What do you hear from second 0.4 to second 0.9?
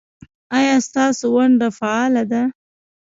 ایا